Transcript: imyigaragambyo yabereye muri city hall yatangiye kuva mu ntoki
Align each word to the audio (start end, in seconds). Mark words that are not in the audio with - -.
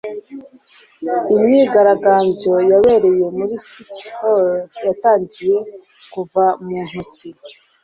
imyigaragambyo 1.35 2.53
yabereye 2.71 3.25
muri 3.37 3.53
city 3.67 4.05
hall 4.17 4.47
yatangiye 4.85 5.57
kuva 6.13 6.45
mu 6.65 6.79
ntoki 6.87 7.29